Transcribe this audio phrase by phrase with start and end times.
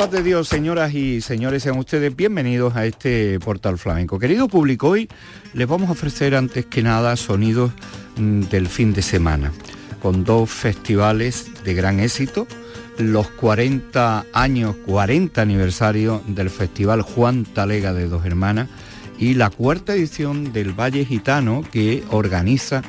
[0.00, 4.18] Paz de Dios, señoras y señores, sean ustedes bienvenidos a este portal flamenco.
[4.18, 5.10] Querido público, hoy
[5.52, 7.70] les vamos a ofrecer antes que nada sonidos
[8.16, 9.52] mm, del fin de semana,
[10.00, 12.46] con dos festivales de gran éxito,
[12.96, 18.70] los 40 años, 40 aniversario del Festival Juan Talega de Dos Hermanas
[19.18, 22.80] y la cuarta edición del Valle Gitano que organiza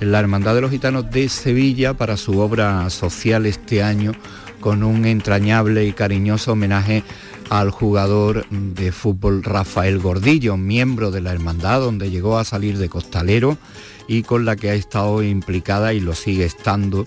[0.00, 4.12] la Hermandad de los Gitanos de Sevilla para su obra social este año
[4.64, 7.02] con un entrañable y cariñoso homenaje
[7.50, 12.88] al jugador de fútbol Rafael Gordillo, miembro de la hermandad donde llegó a salir de
[12.88, 13.58] costalero
[14.08, 17.04] y con la que ha estado implicada y lo sigue estando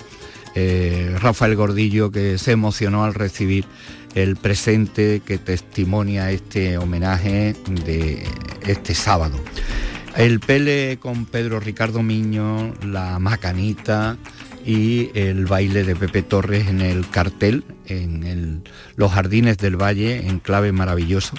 [0.53, 3.65] eh, Rafael Gordillo que se emocionó al recibir
[4.13, 7.55] el presente que testimonia este homenaje
[7.85, 8.23] de
[8.67, 9.35] este sábado.
[10.15, 14.15] El Pele con Pedro Ricardo Miño, la Macanita,
[14.67, 18.63] y el baile de Pepe Torres en el cartel, en
[18.97, 21.35] los jardines del valle, en clave maravilloso.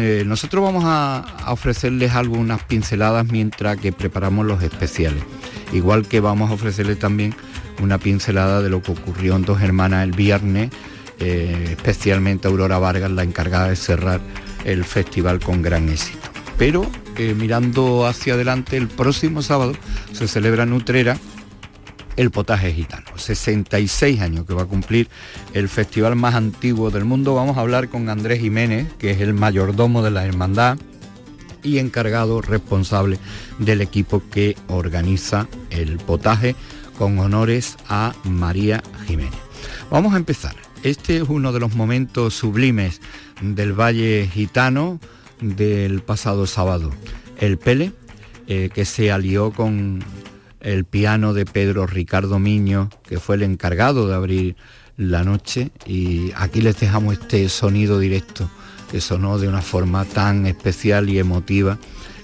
[0.00, 5.24] Eh, nosotros vamos a, ofrecerles algunas pinceladas mientras que preparamos los especiales.
[5.72, 7.34] Igual que vamos a ofrecerles también
[7.82, 10.70] una pincelada de lo que ocurrió en Dos Hermanas el viernes,
[11.18, 14.20] eh, especialmente Aurora Vargas, la encargada de cerrar
[14.64, 16.28] el festival con gran éxito.
[16.58, 19.72] Pero eh, mirando hacia adelante, el próximo sábado
[20.12, 21.16] se celebra en Utrera
[22.18, 23.06] el potaje gitano.
[23.16, 25.08] 66 años que va a cumplir
[25.54, 27.34] el festival más antiguo del mundo.
[27.34, 30.78] Vamos a hablar con Andrés Jiménez, que es el mayordomo de la hermandad
[31.62, 33.18] y encargado responsable
[33.60, 36.56] del equipo que organiza el potaje
[36.98, 39.38] con honores a María Jiménez.
[39.88, 40.56] Vamos a empezar.
[40.82, 43.00] Este es uno de los momentos sublimes
[43.40, 44.98] del Valle Gitano
[45.40, 46.90] del pasado sábado.
[47.38, 47.92] El Pele,
[48.48, 50.02] eh, que se alió con
[50.60, 54.56] el piano de Pedro Ricardo Miño, que fue el encargado de abrir
[54.96, 58.50] la noche, y aquí les dejamos este sonido directo
[58.90, 61.78] que sonó de una forma tan especial y emotiva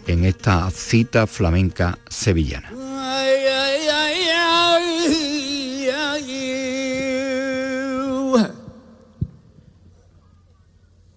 [0.06, 2.70] en esta cita flamenca sevillana.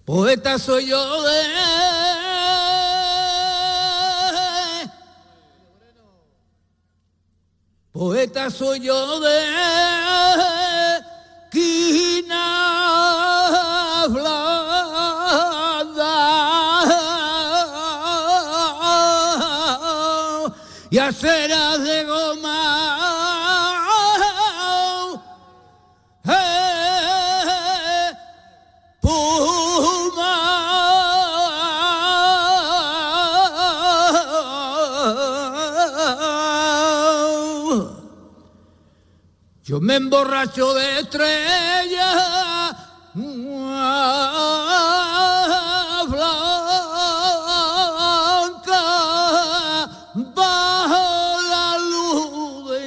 [0.04, 1.42] Poeta soy yo de
[7.92, 9.40] Poeta soy yo de
[11.50, 12.44] quina
[14.08, 14.58] blanda.
[20.90, 21.67] Y aceras
[39.68, 42.74] Yo me emborracho de estrellas
[46.08, 46.40] blanca
[50.34, 52.80] bajo la luz de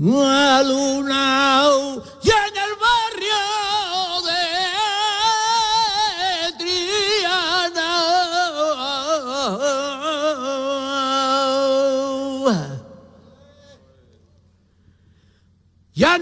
[0.00, 1.55] la luna.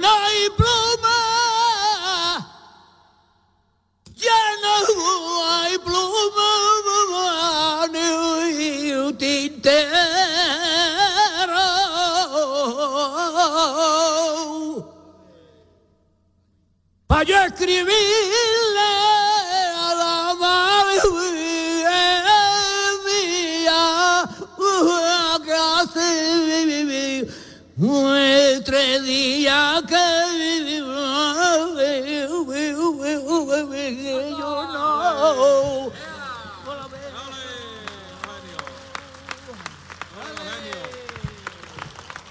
[0.05, 1.19] No hay pluma,
[4.15, 4.75] ya no
[5.51, 6.51] hay pluma,
[7.93, 8.07] ni
[9.17, 9.65] tintero.
[17.07, 19.14] Para yo escribirle
[28.85, 30.77] tres días que
[34.39, 35.93] yo no.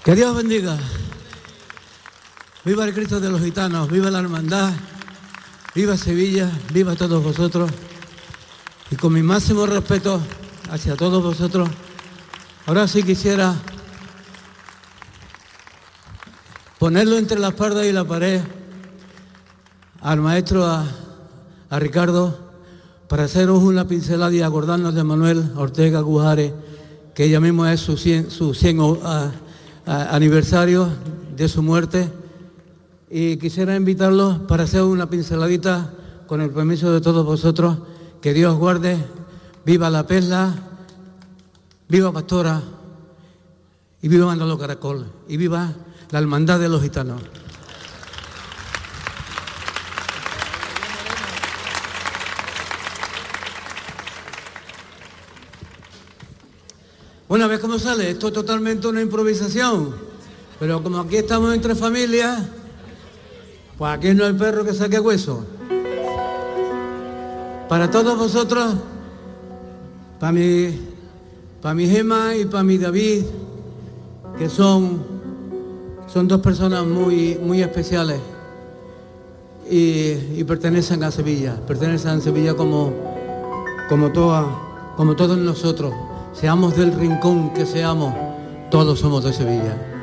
[0.04, 0.78] Que Dios bendiga.
[2.64, 4.72] Viva el Cristo de los gitanos, viva la hermandad
[5.74, 7.68] Viva Sevilla, viva todos vosotros.
[8.92, 10.20] Y con mi máximo respeto
[10.70, 11.68] hacia todos vosotros,
[12.66, 13.56] ahora sí quisiera
[16.84, 18.42] ponerlo entre la espalda y la pared
[20.02, 20.84] al maestro, a,
[21.70, 22.36] a Ricardo,
[23.08, 26.52] para haceros una pincelada y acordarnos de Manuel Ortega Gujares,
[27.14, 29.32] que ella misma es su 100, su 100 a-
[29.86, 30.86] a- aniversario
[31.34, 32.12] de su muerte.
[33.08, 35.90] Y quisiera invitarlos para hacer una pinceladita
[36.26, 37.78] con el permiso de todos vosotros.
[38.20, 38.98] Que Dios guarde,
[39.64, 40.52] viva la perla,
[41.88, 42.60] viva Pastora
[44.02, 45.72] y viva Manolo Caracol y viva
[46.14, 47.20] la hermandad de los gitanos.
[57.26, 59.92] Una vez como sale, esto es totalmente una improvisación,
[60.60, 62.44] pero como aquí estamos entre familias,
[63.76, 65.44] pues aquí no hay perro que saque hueso.
[67.68, 68.74] Para todos vosotros,
[70.20, 70.78] para mi,
[71.60, 73.24] para mi Gema y para mi David,
[74.38, 75.13] que son,
[76.14, 78.20] son dos personas muy, muy especiales
[79.68, 82.92] y, pertenecen a Sevilla, pertenecen a Sevilla como,
[83.88, 84.12] como,
[84.96, 85.92] como todos nosotros,
[86.32, 88.14] seamos del rincón que seamos,
[88.70, 89.93] todos somos de Sevilla.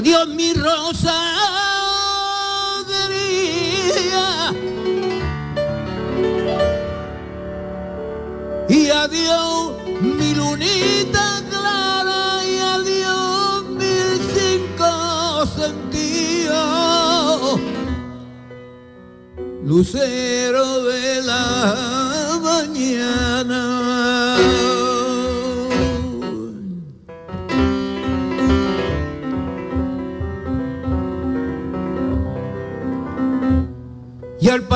[0.00, 0.28] Y adiós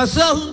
[0.05, 0.44] y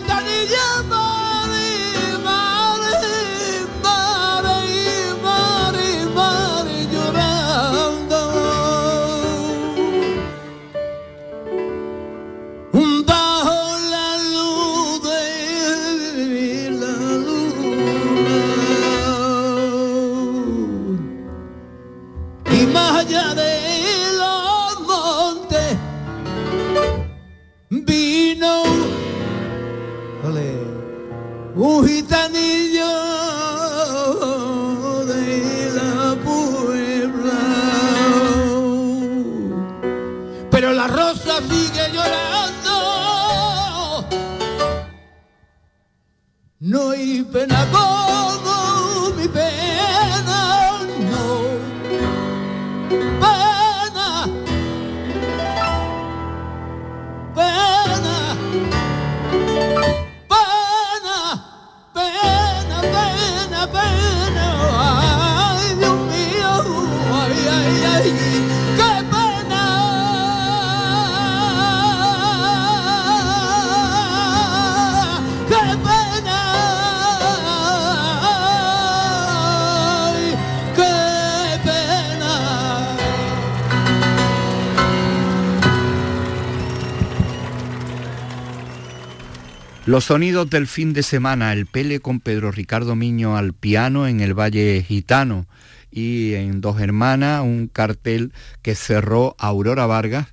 [0.00, 1.05] la
[89.86, 94.18] Los sonidos del fin de semana, el Pele con Pedro Ricardo Miño al piano en
[94.18, 95.46] el Valle Gitano
[95.92, 100.26] y en Dos Hermanas un cartel que cerró Aurora Vargas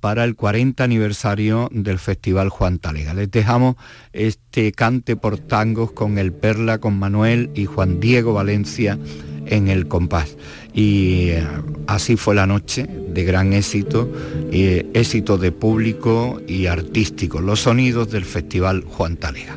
[0.00, 3.14] para el 40 aniversario del Festival Juan Talega.
[3.14, 3.76] Les dejamos
[4.12, 8.98] este cante por tangos con el Perla, con Manuel y Juan Diego Valencia
[9.46, 10.36] en el compás.
[10.74, 11.46] Y eh,
[11.86, 14.12] así fue la noche de gran éxito,
[14.52, 19.56] eh, éxito de público y artístico, los sonidos del Festival Juan Talega.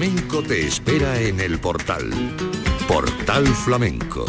[0.00, 2.10] Flamenco te espera en el portal.
[2.88, 4.24] Portal Flamenco.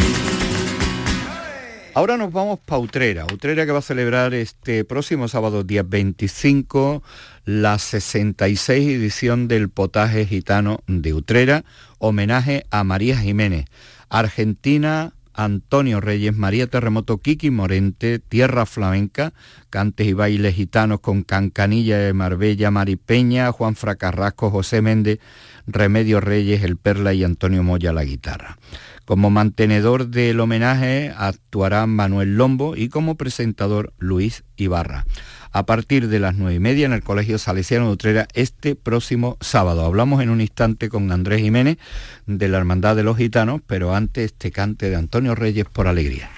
[1.93, 7.01] Ahora nos vamos para Utrera, Utrera que va a celebrar este próximo sábado día 25
[7.45, 11.63] la 66 edición del potaje gitano de Utrera,
[11.99, 13.67] homenaje a María Jiménez,
[14.09, 19.33] Argentina, Antonio Reyes, María Terremoto, Kiki Morente, Tierra Flamenca,
[19.69, 25.19] cantes y bailes gitanos con Cancanilla de Marbella, Maripeña, Juan Fracarrasco, José Méndez,
[25.67, 28.57] Remedio Reyes, El Perla y Antonio Moya la guitarra.
[29.05, 35.05] Como mantenedor del homenaje actuará Manuel Lombo y como presentador Luis Ibarra
[35.51, 39.37] a partir de las nueve y media en el Colegio Salesiano de Utrera este próximo
[39.41, 39.85] sábado.
[39.85, 41.77] Hablamos en un instante con Andrés Jiménez
[42.25, 46.29] de la Hermandad de los Gitanos, pero antes este cante de Antonio Reyes por alegría.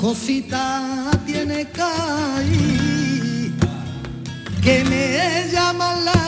[0.00, 1.90] cosita tiene caída
[4.62, 6.19] que me llama la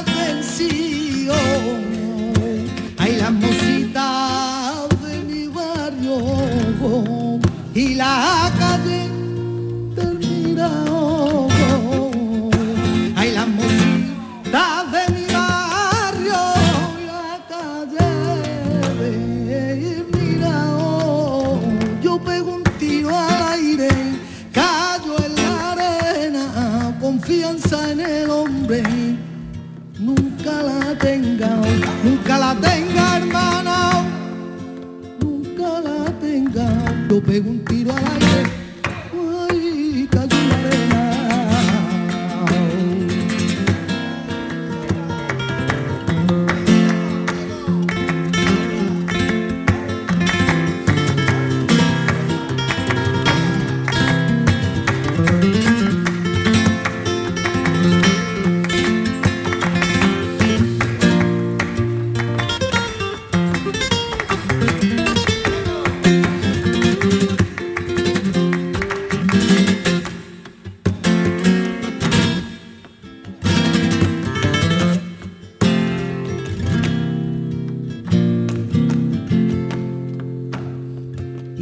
[37.33, 37.82] perguntei.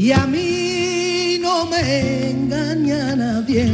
[0.01, 3.71] y a mí no me engaña nadie,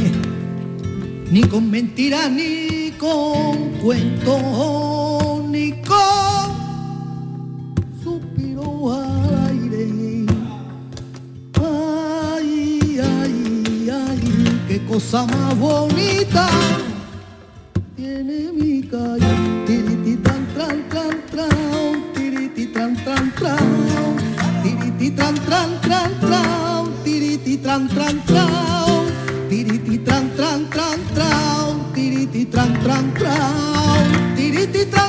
[1.31, 6.47] ni con mentiras, ni con cuentos, ni con
[8.03, 10.25] suspiro al aire.
[11.61, 16.49] Ay, ay, ay, qué cosa más bonita
[17.95, 18.36] tiene
[27.77, 29.05] tran tran trao,
[29.49, 34.01] tiriti tran tran tran trao, tiriti tran tran trao,
[34.35, 35.06] tiriti tran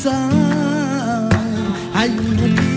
[0.00, 1.28] venganza.
[1.94, 2.69] Hay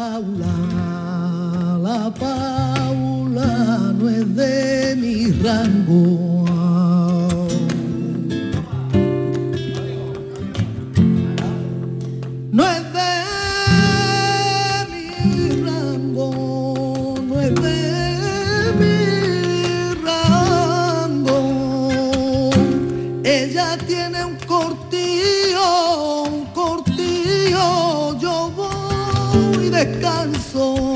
[0.00, 0.56] Paula,
[1.86, 6.46] la Paula no es de mi rango.
[12.50, 13.12] No es de
[14.90, 15.12] mi
[15.66, 17.80] rango, no es de
[18.80, 18.96] mi
[20.02, 21.40] rango.
[23.22, 27.68] Ella tiene un cortillo, un cortillo,
[29.84, 30.94] descanso.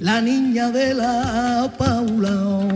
[0.00, 2.68] La niña de la Paula, oh,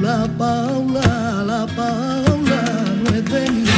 [0.00, 2.62] la Paula, la Paula,
[3.02, 3.69] no es de mi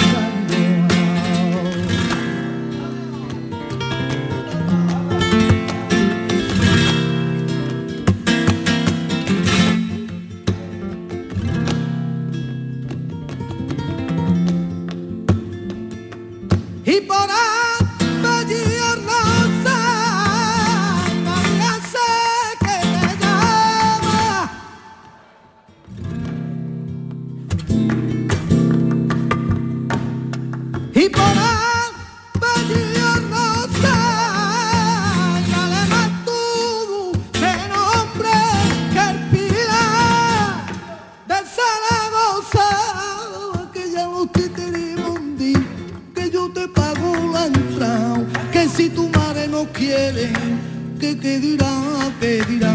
[51.23, 52.75] qué dirá, que dirá,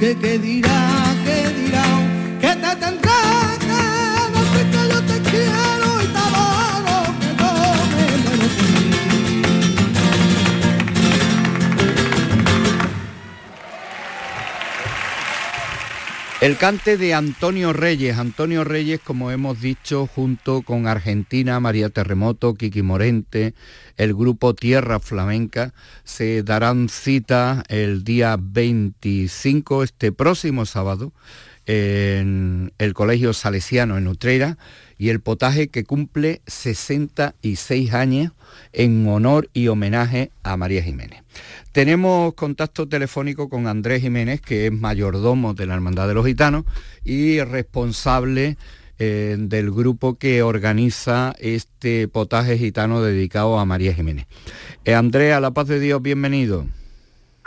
[0.00, 0.83] que qué dirá,
[16.44, 18.18] El cante de Antonio Reyes.
[18.18, 23.54] Antonio Reyes, como hemos dicho, junto con Argentina, María Terremoto, Kiki Morente,
[23.96, 25.72] el grupo Tierra Flamenca,
[26.04, 31.14] se darán cita el día 25, este próximo sábado,
[31.66, 34.58] en el Colegio Salesiano en Utrera
[34.98, 38.32] y el potaje que cumple 66 años
[38.72, 41.22] en honor y homenaje a María Jiménez.
[41.72, 46.64] Tenemos contacto telefónico con Andrés Jiménez, que es mayordomo de la Hermandad de los Gitanos
[47.02, 48.56] y responsable
[48.98, 54.26] eh, del grupo que organiza este potaje gitano dedicado a María Jiménez.
[54.84, 56.66] Eh, Andrés, a la paz de Dios, bienvenido.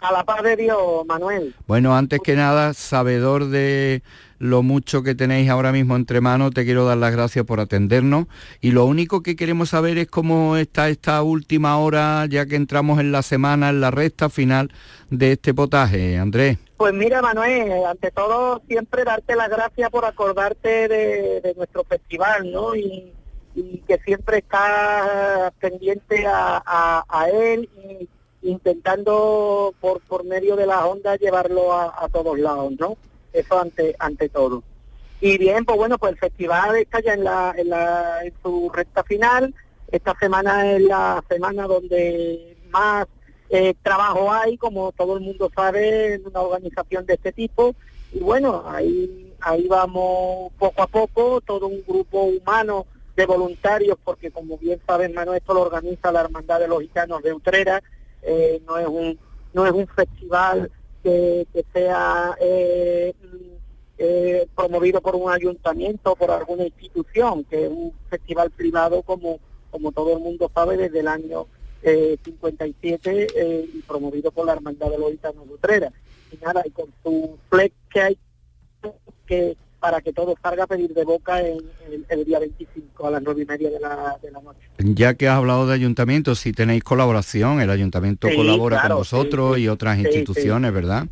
[0.01, 1.55] A la paz de Dios, Manuel.
[1.67, 4.03] Bueno, antes que nada, sabedor de
[4.39, 8.27] lo mucho que tenéis ahora mismo entre manos, te quiero dar las gracias por atendernos
[8.61, 12.99] y lo único que queremos saber es cómo está esta última hora, ya que entramos
[12.99, 14.71] en la semana, en la recta final
[15.09, 16.59] de este potaje, Andrés.
[16.77, 22.51] Pues mira, Manuel, ante todo siempre darte las gracias por acordarte de, de nuestro festival,
[22.51, 22.75] ¿no?
[22.75, 23.11] Y,
[23.55, 28.07] y que siempre estás pendiente a, a- a él y
[28.47, 32.97] intentando por, por medio de las ondas llevarlo a, a todos lados, ¿no?
[33.33, 34.63] Eso ante, ante todo.
[35.19, 38.69] Y bien, pues bueno, pues el festival está ya en, la, en, la, en su
[38.73, 39.53] recta final.
[39.91, 43.07] Esta semana es la semana donde más
[43.49, 47.73] eh, trabajo hay, como todo el mundo sabe, en una organización de este tipo.
[48.13, 52.85] Y bueno, ahí, ahí vamos poco a poco, todo un grupo humano
[53.15, 57.23] de voluntarios, porque como bien saben, Manuel, esto lo organiza la Hermandad de los Gitanos
[57.23, 57.81] de Utrera,
[58.27, 59.19] eh, no es un
[59.53, 60.69] no es un festival
[61.01, 63.13] que, que sea eh,
[63.97, 69.39] eh, promovido por un ayuntamiento o por alguna institución, que es un festival privado como,
[69.71, 71.47] como todo el mundo sabe desde el año
[71.81, 75.91] eh, 57 eh, y promovido por la Hermandad de los Gitanos de Utrera.
[76.31, 78.17] Y nada, y con su flex que hay
[79.25, 81.57] que para que todo salga a pedir de boca en,
[81.91, 84.59] el, el día 25 a las nueve y media de la, de la noche.
[84.79, 89.01] Ya que has hablado de ayuntamientos, si tenéis colaboración, el ayuntamiento Sí, colabora claro, con
[89.01, 91.05] vosotros sí, y otras Sí, instituciones, ¿verdad?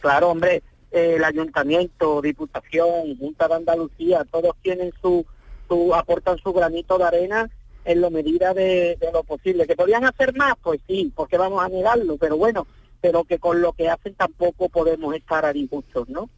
[0.00, 5.24] Claro, hombre, el ayuntamiento, diputación, Junta de Andalucía, todos tienen su,
[5.68, 7.50] su aportan su granito de arena
[7.84, 9.66] en la medida de, de lo posible.
[9.66, 10.54] ¿Que podían hacer más?
[10.62, 12.66] Pues sí, porque vamos a negarlo, pero bueno,
[13.00, 16.28] pero que con lo que hacen tampoco podemos estar a disgustos, ¿no?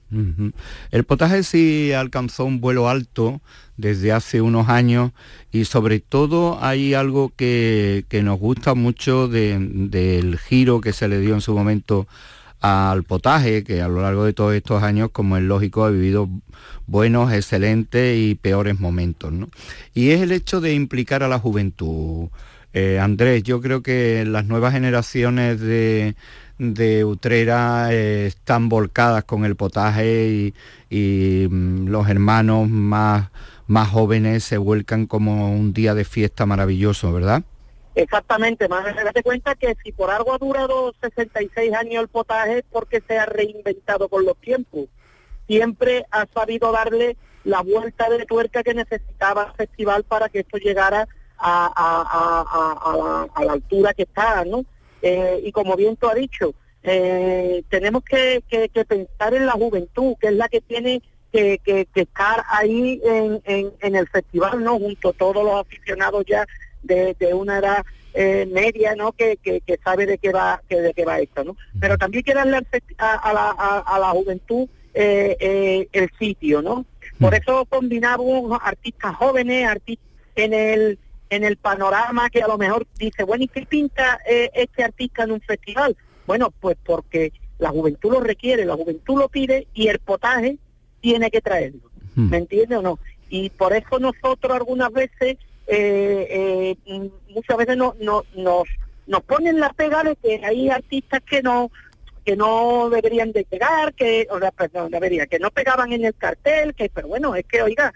[0.91, 3.41] El potaje sí alcanzó un vuelo alto
[3.77, 5.13] desde hace unos años
[5.51, 11.09] y sobre todo hay algo que, que nos gusta mucho de- del giro que se
[11.09, 12.07] le dio en su momento
[12.61, 16.29] al potaje, que a lo largo de todos estos años, como es lógico, ha vivido
[16.87, 19.33] buenos, excelentes y peores momentos.
[19.33, 19.49] ¿no?
[19.95, 22.29] Y es el hecho de implicar a la juventud.
[22.75, 26.15] Eh, Andrés, yo creo que las nuevas generaciones de,
[26.59, 30.53] de Utrera eh, están volcadas con el potaje
[30.91, 33.31] y, mm, los hermanos más,
[33.67, 37.43] más jóvenes se vuelcan como un día de fiesta maravilloso, ¿verdad?
[37.95, 42.65] Exactamente, más date cuenta que si por algo ha durado 66 años el potaje es
[42.71, 44.87] porque se ha reinventado con los tiempos.
[45.47, 50.57] Siempre ha sabido darle la vuelta de tuerca que necesitaba el festival para que esto
[50.57, 51.73] llegara a,
[52.97, 54.65] la, a la altura que está, ¿no?
[55.03, 59.53] Eh, y como bien tú has dicho, eh, tenemos que, que- que pensar en la
[59.53, 64.63] juventud, que es la que tiene que, que- estar ahí en, en- en el festival,
[64.63, 64.79] ¿no?
[64.79, 66.45] Junto a todos los aficionados ya
[66.83, 67.85] de, de una edad
[68.15, 69.13] eh, media, ¿no?
[69.13, 69.39] Que,
[69.83, 71.57] sabe de qué va que de qué va esto, ¿no?
[71.81, 72.59] Pero también que darle
[72.99, 76.85] a, a la, a, a la juventud eh, eh, el sitio, ¿no?
[77.19, 80.99] Por eso combinamos artistas jóvenes, artistas en el
[81.35, 85.25] en el panorama que a lo mejor dice, bueno, ¿y qué pinta eh, este artista
[85.25, 85.97] en un festival?
[86.27, 90.59] Bueno, pues porque la juventud lo requiere, la juventud lo pide y el potaje
[91.01, 91.91] tiene que traerlo.
[92.15, 92.99] ¿Me entiende o no?
[93.31, 98.65] Y por eso nosotros algunas veces, eh, eh, mm, muchas veces no, no- nos,
[99.07, 101.71] nos ponen la pega de que hay artistas que no
[102.25, 106.15] que no deberían de pegar, que, o sea, perdón, debería, que no pegaban en el
[106.15, 107.93] cartel, que, pero bueno, es que, oiga,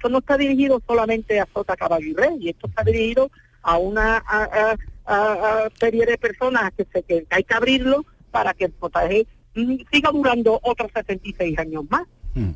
[0.00, 3.30] esto no está dirigido solamente a Sota Caballo y Rey, esto está dirigido
[3.62, 5.32] a una a, a- a-
[5.66, 9.74] a serie de personas que, se, que hay que abrirlo para que el potaje mm,
[9.92, 12.04] siga durando otros 66 años más.
[12.34, 12.50] Mm.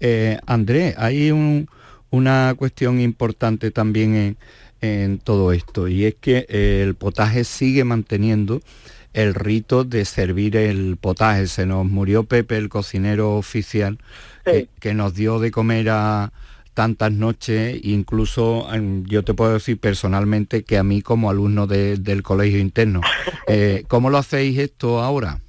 [0.00, 1.68] Eh, Andrés, hay un-
[2.10, 4.36] una cuestión importante también en,
[4.80, 8.60] en todo esto y es que eh, el potaje sigue manteniendo
[9.12, 11.46] el rito de servir el potaje.
[11.46, 13.98] Se nos murió Pepe, el cocinero oficial,
[14.44, 16.32] que, que nos dio de comer a
[16.74, 21.96] tantas noches, incluso em, yo te puedo decir personalmente que a mí como alumno de-
[21.96, 23.00] del colegio interno.
[23.48, 25.40] Eh, ¿Cómo lo hacéis esto ahora?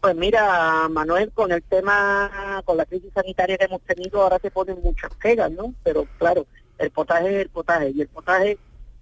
[0.00, 4.50] Pues mira, Manuel, con el tema, con la crisis sanitaria que hemos tenido, ahora se
[4.52, 5.74] ponen muchas pegas, ¿no?
[5.82, 6.46] Pero claro,
[6.78, 8.56] el potaje es el potaje y el potaje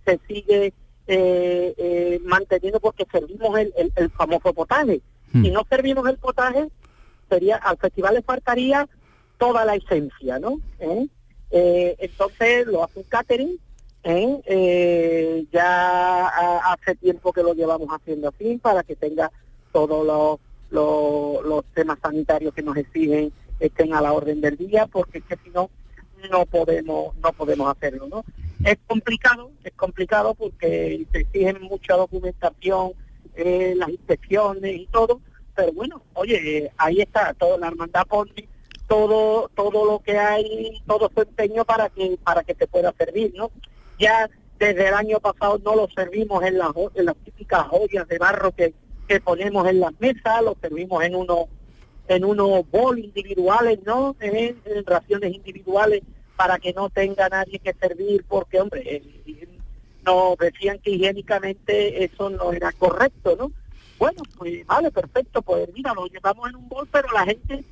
[0.06, 0.72] se sigue
[1.06, 5.02] eh, eh, manteniendo porque servimos el, el- el famoso potaje.
[5.32, 5.42] Hmm.
[5.44, 6.66] Si no servimos el potaje,
[7.28, 8.88] sería al festival le faltaría
[9.36, 10.60] toda la esencia, ¿no?
[10.80, 11.06] ¿Eh?
[11.56, 13.60] Eh, entonces lo hace un catering,
[14.02, 14.40] ¿eh?
[14.44, 19.30] Eh, ya ha- hace tiempo que lo llevamos haciendo así para que tenga
[19.70, 20.40] todos los,
[21.44, 25.36] los, temas sanitarios que nos exigen estén a la orden del día, porque es que
[25.44, 25.70] si no
[26.28, 28.24] no podemos no podemos hacerlo, ¿no?
[28.64, 32.94] Es complicado, es complicado porque se exigen mucha documentación,
[33.36, 35.20] eh, las inspecciones y todo,
[35.54, 38.48] pero bueno, oye, eh, ahí está, toda la hermandad pone
[38.88, 43.32] todo todo lo que hay, todo su empeño para que para que te pueda servir,
[43.34, 43.50] ¿no?
[43.98, 44.28] Ya
[44.58, 48.52] desde el año pasado no lo servimos en las en las típicas joyas de barro
[48.52, 48.74] que,
[49.08, 51.46] que ponemos en las mesas, lo servimos en unos
[52.08, 54.14] en unos bol individuales, ¿no?
[54.20, 56.02] En, en raciones individuales
[56.36, 59.48] para que no tenga nadie que servir, porque, hombre, eh,
[60.04, 63.52] nos decían que higiénicamente eso no era correcto, ¿no?
[63.98, 67.64] Bueno, pues vale, perfecto, pues mira, lo llevamos en un bol, pero la gente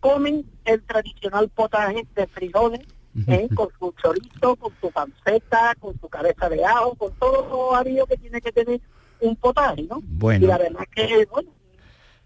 [0.00, 2.80] come el tradicional potaje de frijoles,
[3.26, 3.48] ¿eh?
[3.54, 8.06] con su chorizo, con su panceta, con su cabeza de ajo, con todo lo habido
[8.06, 8.80] que tiene que tener
[9.20, 10.00] un potaje, ¿no?
[10.02, 10.44] Bueno.
[10.44, 11.50] Y la verdad que, bueno,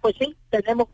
[0.01, 0.89] pues sí, tenemos,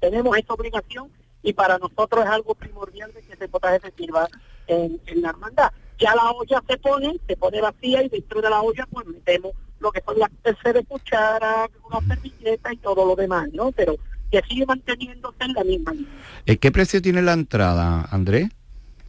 [0.00, 1.10] tenemos esa obligación
[1.42, 4.28] y para nosotros es algo primordial de que ese potaje se sirva
[4.66, 5.70] en, en la hermandad.
[5.98, 9.52] Ya la olla se pone, se pone vacía y dentro de la olla pues metemos
[9.78, 13.72] lo que son las terceras cucharas, una servilleta y todo lo demás, ¿no?
[13.72, 13.96] Pero
[14.30, 16.56] que sigue manteniéndose en la misma línea.
[16.60, 18.48] ¿Qué precio tiene la entrada, Andrés?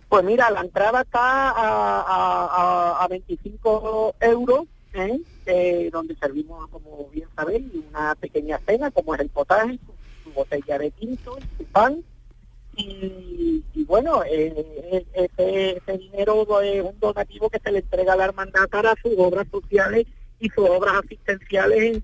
[0.10, 2.46] Pues mira, la entrada está a, a,
[3.00, 5.20] a, a 25 euros, ¿eh?
[5.46, 9.80] Eh, donde servimos, como bien sabéis, una pequeña cena, como es el potaje,
[10.24, 12.04] su, botella de tinto, su pan.
[12.76, 18.18] Y, y bueno, eh, ese, ese dinero es un donativo que se le entrega a
[18.18, 20.06] la hermandad para sus obras sociales
[20.40, 22.04] y sus obras asistenciales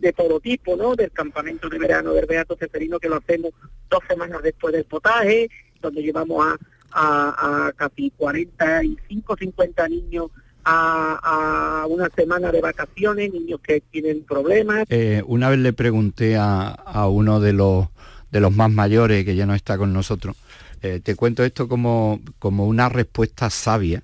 [0.00, 0.94] de todo tipo, ¿no?
[0.94, 3.52] Del campamento de verano del Beato Ceferino que lo hacemos
[3.88, 6.58] dos semanas después del potaje, donde llevamos a,
[6.92, 10.30] a, a casi 45, 50 niños
[10.64, 14.84] a, una semana de vacaciones, niños que tienen problemas.
[14.88, 17.88] Eh, una vez le pregunté a, a, uno de los
[18.30, 20.36] de los más mayores que ya no está con nosotros,
[20.82, 24.02] eh, te cuento esto como, como una respuesta sabia.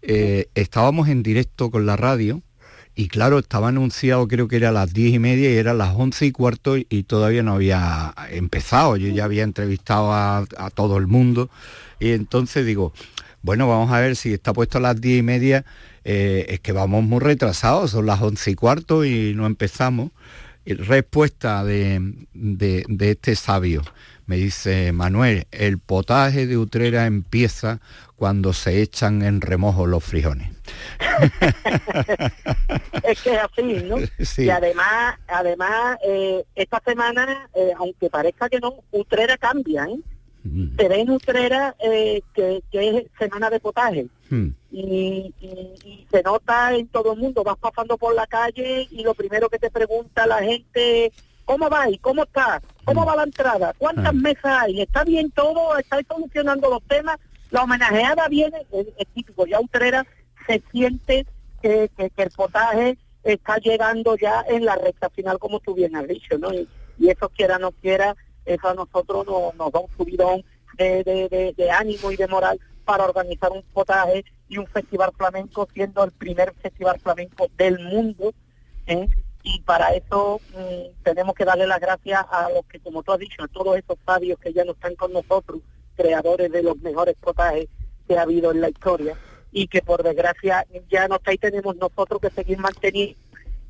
[0.00, 2.42] Eh, estábamos en directo con la radio
[2.94, 5.94] y claro, estaba anunciado creo que era a las diez y media y era las
[5.96, 8.96] once y cuarto y todavía no había empezado.
[8.96, 11.48] Yo ya había entrevistado a, todo el mundo
[12.00, 12.92] y entonces digo,
[13.42, 15.64] bueno, vamos a ver si está puesto a las diez y media,
[16.04, 20.10] eh, es que vamos muy retrasados, son las once y cuarto y no empezamos.
[20.64, 23.82] Respuesta de, de este sabio,
[24.32, 27.80] me dice Manuel, el potaje de Utrera empieza
[28.16, 30.48] cuando se echan en remojo los frijoles.
[33.04, 33.96] es que es así, ¿no?
[34.24, 34.44] Sí.
[34.44, 39.98] Y además, además eh, esta semana, eh, aunque parezca que no, Utrera cambia, ¿eh?
[40.44, 40.76] Mm.
[40.78, 44.06] Se ve en Utrera eh, que, que es semana de potaje.
[44.30, 44.46] Mm.
[44.70, 49.02] Y, y- y se nota en todo el mundo, vas pasando por la calle y
[49.02, 51.12] lo primero que te pregunta la gente,
[51.44, 51.98] ¿cómo vais?
[52.00, 52.62] ¿Cómo está?
[52.84, 53.72] ¿Cómo va la entrada?
[53.78, 54.22] ¿Cuántas Mm.
[54.22, 54.80] mesas hay?
[54.82, 55.76] ¿Está bien todo?
[55.78, 57.16] ¿Estáis solucionando los temas?
[57.50, 60.06] La homenajeada viene, es, es típico, ya Utrera
[60.46, 61.26] se siente
[61.60, 65.94] que, que- que el potaje está llegando ya en la recta final, como tú bien
[65.94, 66.52] has dicho, ¿no?
[66.52, 66.68] Y,
[66.98, 68.16] y eso quiera no quiera,
[68.46, 70.42] eso a nosotros nos, nos da un subidón
[70.76, 75.12] de, de- de- de ánimo y de moral para organizar un potaje y un festival
[75.16, 78.32] flamenco, siendo el primer festival flamenco del mundo.
[78.86, 79.06] ¿eh?
[79.42, 83.18] Y para eso mm, tenemos que darle las gracias a los que, como tú has
[83.18, 85.60] dicho, a todos esos sabios que ya no están con nosotros,
[85.96, 87.68] creadores de los mejores potajes
[88.06, 89.16] que ha habido en la historia
[89.50, 93.16] y que por desgracia ya no está y tenemos nosotros que seguir manteniendo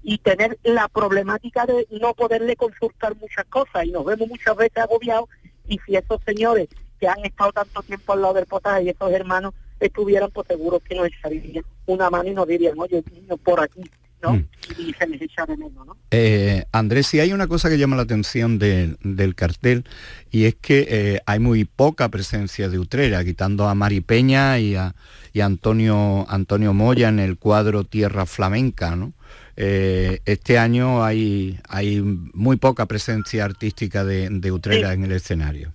[0.03, 4.79] y tener la problemática de no poderle consultar muchas cosas y nos vemos muchas veces
[4.79, 5.29] agobiados
[5.67, 6.69] y si esos señores
[6.99, 10.81] que han estado tanto tiempo al lado del potaje y esos hermanos estuvieran pues seguro
[10.81, 13.83] que nos echarían una mano y nos dirían oye niño por aquí
[14.23, 14.33] ¿no?
[14.35, 14.47] Mm.
[14.79, 15.97] y se les echa de menos ¿no?
[16.11, 19.85] Eh, Andrés, si hay una cosa que llama la atención del- del cartel
[20.31, 24.77] y es que eh, hay muy poca presencia de Utrera, quitando a Mari Peña y
[24.77, 24.95] a,
[25.33, 29.13] y a Antonio, Antonio Moya en el cuadro Tierra Flamenca, ¿no?
[29.57, 34.95] Eh, este año hay, hay muy poca presencia artística de, de Utrera Sí.
[34.95, 35.73] en el escenario.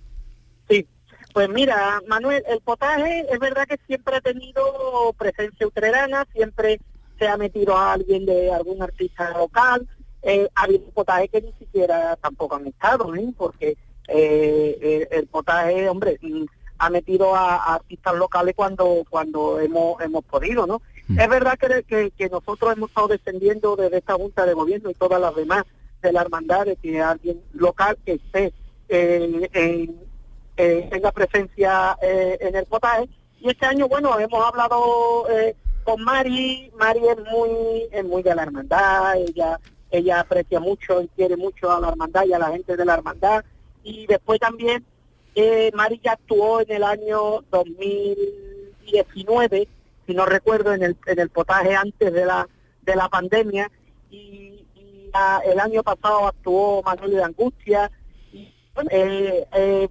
[0.68, 0.84] Sí,
[1.32, 6.80] pues mira, Manuel, el potaje es verdad que siempre ha tenido presencia utrerana, siempre
[7.18, 9.86] se ha metido a alguien de algún artista local,
[10.22, 13.32] eh, ha habido potaje que ni siquiera tampoco han estado, ¿eh?
[13.36, 13.76] porque
[14.08, 16.44] eh, el potaje, hombre, mm,
[16.78, 20.80] ha metido a, a artistas locales cuando cuando hemos hemos podido, ¿no?
[21.08, 21.20] Mm.
[21.20, 24.94] Es verdad que, que, que nosotros hemos estado defendiendo desde esta Junta de Gobierno y
[24.94, 25.64] todas las demás
[26.02, 28.52] de la hermandad de que alguien local que esté
[28.88, 30.00] eh, en,
[30.56, 33.08] eh, tenga presencia eh, en el potaje.
[33.40, 35.54] Y este año, bueno, hemos hablado eh,
[35.88, 39.58] con Mari, Mari es muy, es muy de la hermandad, ella,
[39.90, 42.92] ella aprecia mucho y quiere mucho a la hermandad y a la gente de la
[42.92, 43.42] hermandad.
[43.82, 44.84] Y después también,
[45.34, 49.66] eh, Mari ya actuó en el año 2019,
[50.06, 52.46] si no recuerdo, en el, en el potaje antes de la,
[52.82, 53.70] de la pandemia,
[54.10, 54.66] y,
[55.46, 57.90] el año pasado actuó Manuel de Angustia,
[58.90, 59.88] eh, eh,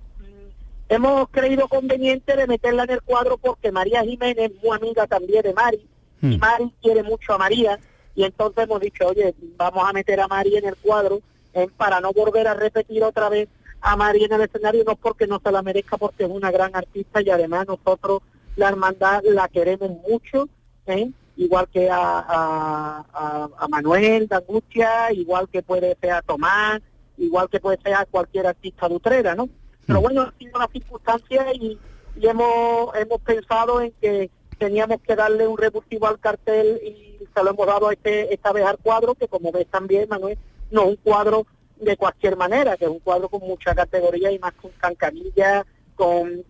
[0.89, 5.41] hemos creído conveniente de meterla en el cuadro porque María Jiménez es muy amiga también
[5.43, 5.87] de Mari
[6.21, 6.39] y Mm.
[6.39, 7.77] Mari quiere mucho a María
[8.15, 11.19] y entonces hemos dicho, oye, vamos a meter a Mari en el cuadro
[11.53, 13.47] eh, para no volver a repetir otra vez
[13.81, 16.75] a Mari en el escenario, no porque no se la merezca, porque es una gran
[16.75, 18.21] artista y además nosotros
[18.55, 20.49] la hermandad la queremos mucho,
[20.87, 21.11] ¿eh?
[21.35, 24.27] igual que a, a, a- a Manuel
[25.13, 26.81] igual que puede ser a Tomás,
[27.19, 29.47] igual que puede ser a cualquier artista de Utrera, ¿no?
[29.87, 30.03] Pero Mm.
[30.03, 31.79] bueno, ha sido una circunstancia y,
[32.19, 34.29] y hemos, hemos pensado en que
[34.59, 38.65] teníamos que darle un revulsivo al cartel y se lo hemos dado este, esta vez
[38.65, 40.37] al cuadro, que como ves también, Manuel,
[40.71, 41.45] no es un cuadro
[41.77, 45.65] de cualquier manera, que es un cuadro con mucha categoría y más con Cancanilla,
[45.95, 46.43] con,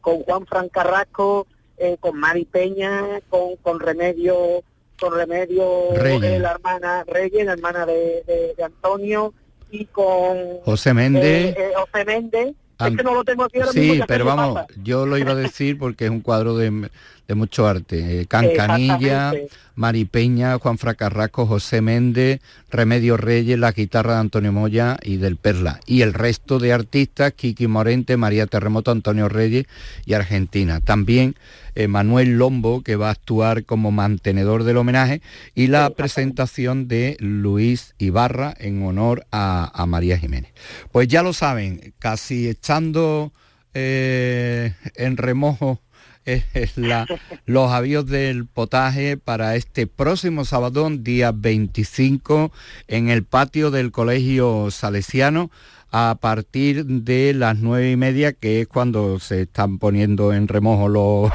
[0.00, 4.62] con Juan Fran Carrasco, eh, con Mari Peña, con, con Remedio,
[4.98, 6.22] con Remedio, Reyes.
[6.24, 9.34] eh, la hermana Reyes, la hermana de, de- de Antonio,
[9.70, 11.24] y con José Méndez.
[11.24, 12.54] eh, eh, José Méndez.
[12.78, 14.66] Am- es que no lo tengo aquí ahora mismo, Sí, pero vamos, pasa.
[14.82, 16.90] yo lo iba a decir porque es un cuadro de,
[17.28, 18.20] de mucho arte.
[18.22, 19.32] Eh, Cancanilla.
[19.74, 25.36] Mari Peña, Juan Fracarrasco, José Méndez, Remedio Reyes, la guitarra de Antonio Moya y del
[25.36, 25.80] Perla.
[25.86, 29.64] Y el resto de artistas, Kiki Morente, María Terremoto, Antonio Reyes
[30.04, 30.80] y Argentina.
[30.80, 31.36] También
[31.74, 35.22] eh, Manuel Lombo, que va a actuar como mantenedor del homenaje,
[35.54, 40.52] y la presentación de Luis Ibarra en honor a, a María Jiménez.
[40.90, 43.32] Pues ya lo saben, casi echando
[43.74, 45.80] eh, en remojo
[46.24, 46.44] eh,
[46.76, 47.06] la-
[47.46, 52.52] los avíos del potaje para este próximo sábado, día 25,
[52.88, 55.50] en el patio del Colegio Salesiano
[55.94, 60.88] a partir de las nueve y media, que es cuando se están poniendo en remojo
[60.88, 61.30] los,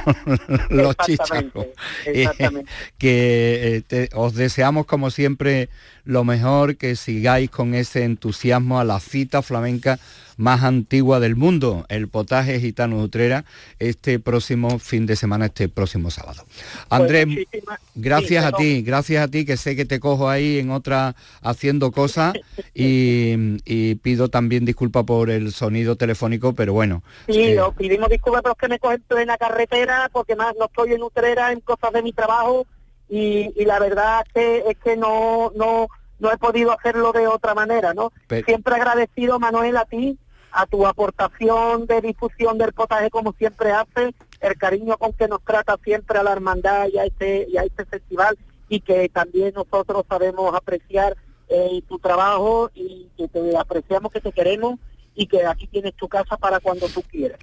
[0.69, 1.67] los chicharros.
[2.05, 2.71] Exactamente, exactamente.
[2.97, 5.69] que eh, te- os deseamos como siempre
[6.05, 9.99] lo mejor, que sigáis con ese entusiasmo a la cita flamenca
[10.37, 13.45] más antigua del mundo, el potaje gitano de Utrera,
[13.79, 16.45] este próximo fin de semana, este próximo sábado.
[16.89, 20.29] Andrés, Pues muchísimas- gracias sí, a ti, gracias a ti, que sé que te cojo
[20.29, 22.35] ahí en otra haciendo cosas
[22.73, 27.03] y, y pido también disculpas por el sonido telefónico, pero bueno.
[27.27, 30.53] Sí, eh, os pedimos disculpas pero es que me cogen en plena carretera porque más
[30.59, 32.65] no estoy en Utrera en cosas de mi trabajo
[33.09, 35.87] y, y la verdad es que, es que no, no,
[36.19, 38.11] no he podido hacerlo de otra manera, ¿no?
[38.27, 40.17] Pero- Siempre agradecido, Manuel, a ti,
[40.51, 45.43] a tu aportación de difusión del potaje como siempre hace, el cariño con que nos
[45.43, 48.37] trata siempre a la hermandad y a este, y a este festival
[48.69, 51.15] y que también nosotros sabemos apreciar
[51.49, 54.79] eh, tu trabajo y que te apreciamos, que te queremos
[55.15, 57.39] y que aquí tienes tu casa para cuando tú quieras.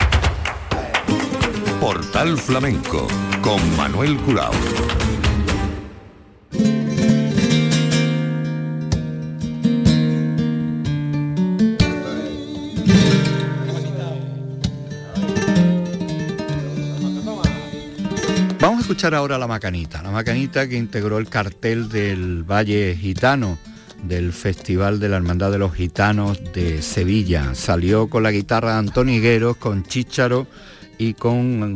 [1.80, 3.07] Portal Flamenco
[3.42, 4.52] con Manuel Curao.
[18.64, 23.58] Vamos a escuchar ahora la macanita, la macanita que integró el cartel del Valle Gitano
[24.02, 27.54] del Festival de la Hermandad de los Gitanos de Sevilla.
[27.54, 30.46] Salió con la guitarra de Antonio Higueros, con Chícharo
[30.96, 31.74] y con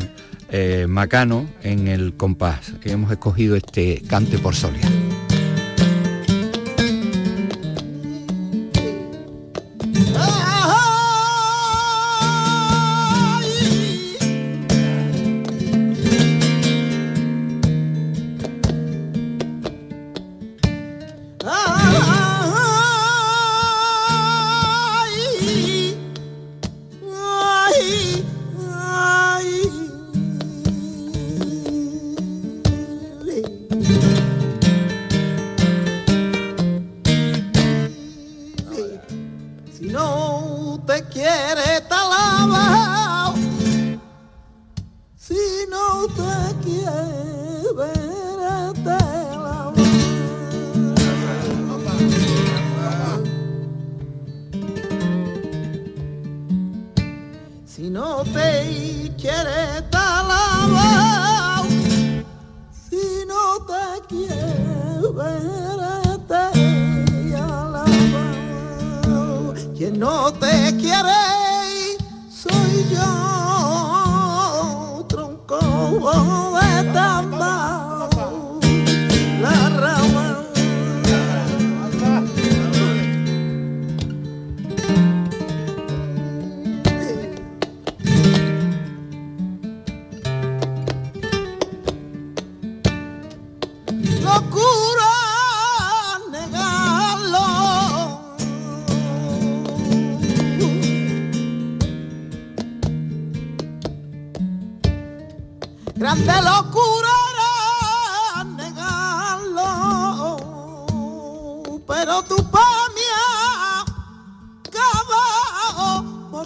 [0.49, 2.73] eh, Macano en el compás.
[2.81, 4.89] Que hemos escogido este cante por Solia.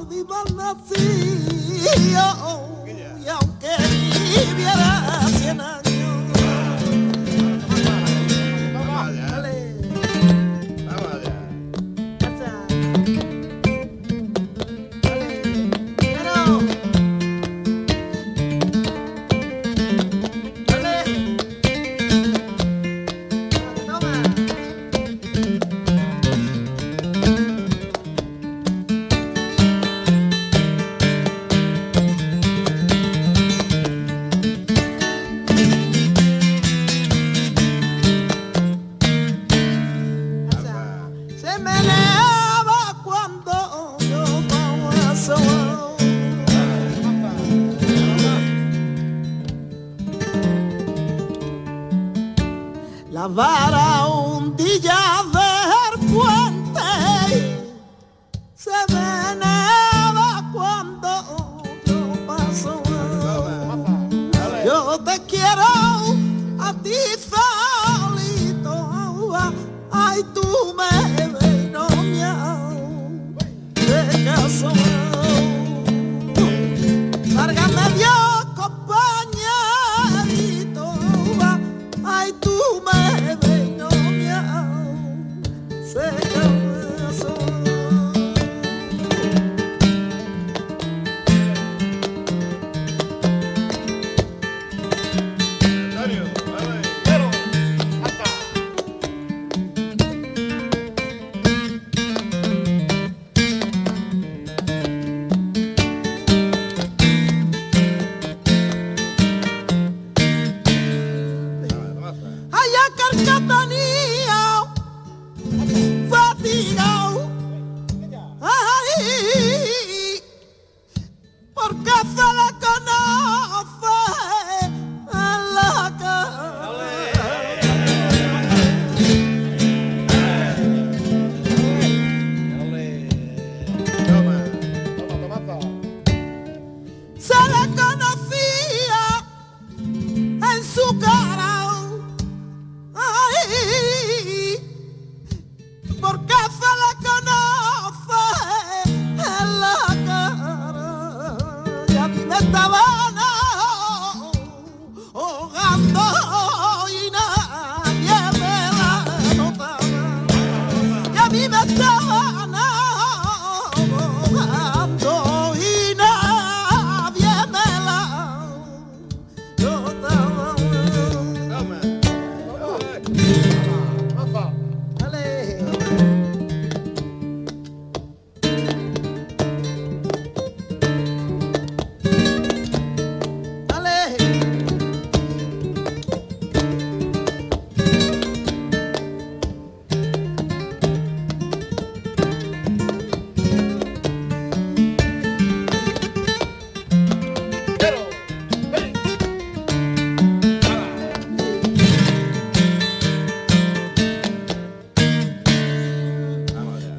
[0.05, 1.03] Diva nacido
[3.21, 5.92] y aunque viviera cien años.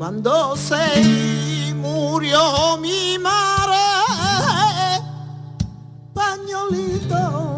[0.03, 3.79] Cuando se murió mi madre,
[6.13, 7.52] pañolito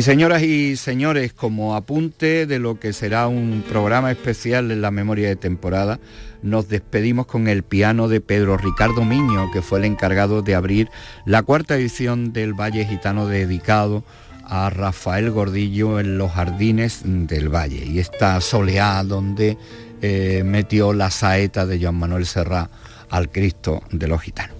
[0.00, 4.90] Y señoras y señores, como apunte de lo que será un programa especial en la
[4.90, 6.00] memoria de temporada,
[6.42, 10.88] nos despedimos con el piano de Pedro Ricardo Miño, que fue el encargado de abrir
[11.26, 14.02] la cuarta edición del Valle Gitano dedicado
[14.46, 17.84] a Rafael Gordillo en los jardines del Valle.
[17.84, 19.58] Y esta soleá donde
[20.00, 22.70] eh, metió la saeta de Joan Manuel Serrat
[23.10, 24.59] al Cristo de los Gitanos.